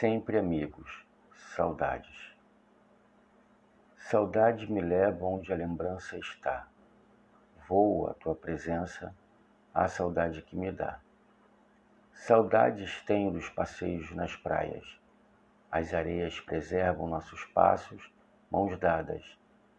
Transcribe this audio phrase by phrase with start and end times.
[0.00, 1.04] Sempre amigos,
[1.54, 2.34] saudades.
[3.98, 6.66] Saudade me leva onde a lembrança está.
[7.68, 9.14] Vou à tua presença,
[9.74, 11.00] a saudade que me dá.
[12.14, 14.98] Saudades tenho dos passeios nas praias.
[15.70, 18.10] As areias preservam nossos passos,
[18.50, 19.22] mãos dadas.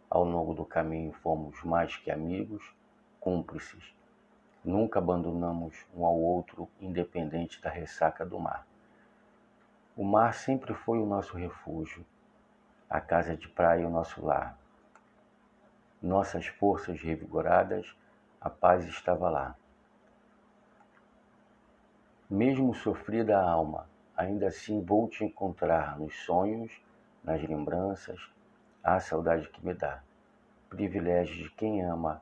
[0.07, 2.63] Ao longo do caminho fomos mais que amigos,
[3.19, 3.91] cúmplices.
[4.63, 8.67] Nunca abandonamos um ao outro, independente da ressaca do mar.
[9.95, 12.05] O mar sempre foi o nosso refúgio,
[12.89, 14.57] a casa de praia o nosso lar.
[16.01, 17.93] Nossas forças revigoradas,
[18.39, 19.55] a paz estava lá.
[22.29, 26.71] Mesmo sofrida a alma, ainda assim vou te encontrar nos sonhos,
[27.21, 28.31] nas lembranças,
[28.81, 30.01] a saudade que me dá.
[30.69, 32.21] Privilégio de quem ama,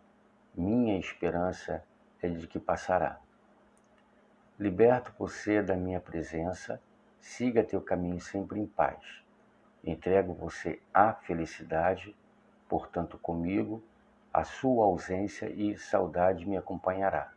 [0.55, 1.83] minha esperança
[2.19, 3.19] é de que passará.
[4.59, 6.81] Liberto você da minha presença,
[7.19, 9.23] Siga teu caminho sempre em paz.
[9.83, 12.15] Entrego você à felicidade,
[12.67, 13.83] portanto, comigo,
[14.33, 17.31] a sua ausência e saudade me acompanhará.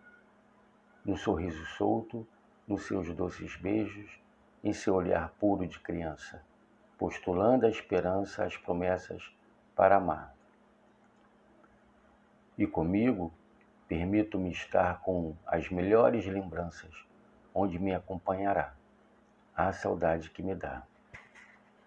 [1.04, 2.26] No sorriso solto,
[2.66, 4.20] nos seus doces beijos,
[4.62, 6.40] em seu olhar puro de criança,
[6.96, 9.34] postulando a esperança, as promessas
[9.74, 10.32] para amar.
[12.56, 13.32] E comigo,
[13.88, 16.94] permito-me estar com as melhores lembranças,
[17.52, 18.74] onde me acompanhará
[19.54, 20.82] a saudade que me dá.